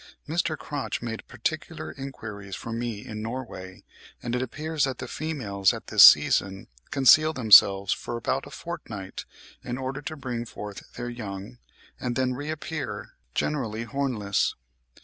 [0.27, 0.57] Mr.
[0.57, 3.83] Crotch made particular enquiries for me in Norway,
[4.23, 9.25] and it appears that the females at this season conceal themselves for about a fortnight
[9.63, 11.59] in order to bring forth their young,
[11.99, 14.55] and then reappear, generally hornless.